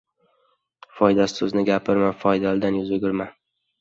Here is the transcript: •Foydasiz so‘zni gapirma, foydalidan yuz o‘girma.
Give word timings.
•Foydasiz 1.01 1.37
so‘zni 1.41 1.65
gapirma, 1.69 2.09
foydalidan 2.25 2.81
yuz 2.81 2.95
o‘girma. 2.99 3.29